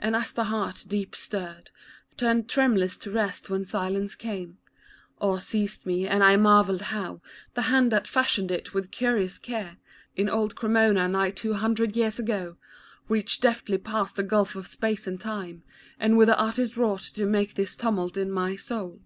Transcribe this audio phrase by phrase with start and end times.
[0.00, 1.70] And as the heart, deep stirred,
[2.16, 4.58] Turned tremulous to rest when silence came,
[5.20, 7.20] Awe seized me, and I marvelled how
[7.54, 9.76] The hand that fashioned it with curious care
[10.16, 12.56] In old Cremona, nigh two hundred years ago,
[13.08, 15.24] Reached deftly past the gulf of space and
[16.00, 19.00] And with the artist wrought to make this tumult in my soul.